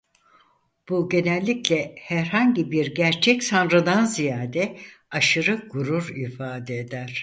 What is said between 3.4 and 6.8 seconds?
sanrıdan ziyade aşırı gurur ifade